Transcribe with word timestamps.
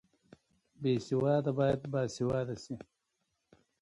بې 0.81 0.93
سواده 1.07 1.51
باید 1.59 1.81
باسواده 1.93 2.55
شي 2.63 2.75